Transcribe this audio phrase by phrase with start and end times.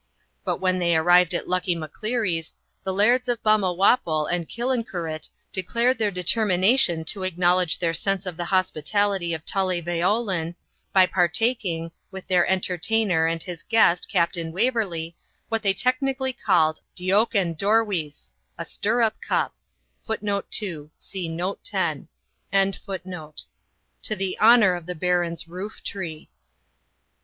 [0.43, 6.09] But when they arrived at Luckie Macleary's the Lairds of Balmawhapple and Killancureit declared their
[6.09, 10.55] determination to acknowledge their sense of the hospitality of Tully Veolan
[10.91, 15.15] by partaking, with their entertainer and his guest Captain Waverley,
[15.49, 19.53] what they technically called deoch an doruis, a stirrup cup,
[20.03, 22.07] [Footnote 2: See Note 10]
[22.53, 26.31] to the honour of the Baron's roof tree.